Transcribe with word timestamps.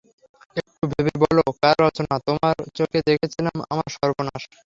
একটু 0.57 0.83
ভেবে 0.91 1.13
বলো 1.23 1.41
কার 1.57 1.75
রচনা– 1.81 2.23
তোমার 2.27 2.55
চোখে 2.77 2.99
দেখেছিলাম 3.07 3.55
আমার 3.71 3.87
সর্বনাশ। 3.95 4.41